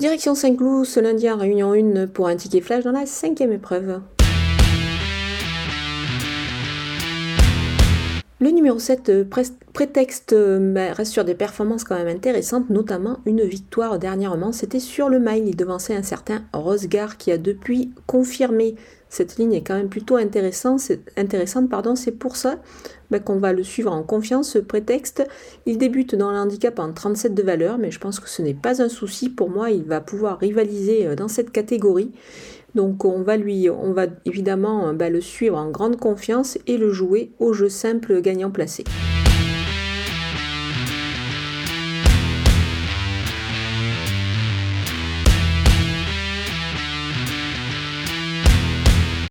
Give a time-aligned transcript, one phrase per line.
[0.00, 4.00] Direction Saint-Cloud ce lundi en réunion 1 pour un ticket flash dans la cinquième épreuve.
[8.42, 9.24] Le numéro 7, euh,
[9.74, 14.50] prétexte, euh, bah, reste sur des performances quand même intéressantes, notamment une victoire dernièrement.
[14.52, 18.76] C'était sur le mile, il devançait un certain Rosgar qui a depuis confirmé.
[19.10, 22.60] Cette ligne est quand même plutôt intéressante, c'est pour ça
[23.10, 24.52] bah, qu'on va le suivre en confiance.
[24.52, 25.26] Ce prétexte,
[25.66, 28.80] il débute dans l'handicap en 37 de valeur, mais je pense que ce n'est pas
[28.80, 29.70] un souci pour moi.
[29.70, 32.12] Il va pouvoir rivaliser euh, dans cette catégorie.
[32.74, 33.68] Donc on va lui,
[34.24, 38.84] évidemment bah, le suivre en grande confiance et le jouer au jeu simple gagnant placé.